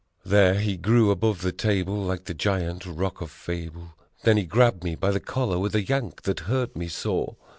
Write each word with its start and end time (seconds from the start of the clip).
There 0.25 0.55
he 0.55 0.77
grew 0.77 1.11
above 1.11 1.41
the 1.43 1.51
table, 1.51 1.95
like 1.97 2.23
the 2.23 2.33
giant 2.33 2.87
Roc 2.87 3.21
of 3.21 3.29
fable 3.29 3.93
Then 4.23 4.35
he 4.35 4.45
grabbed 4.47 4.83
me 4.83 4.95
by 4.95 5.11
the 5.11 5.19
collar 5.19 5.59
with 5.59 5.75
a 5.75 5.83
yank 5.83 6.23
that 6.23 6.39
hurt 6.49 6.75
me 6.75 6.87
sore. 6.87 7.35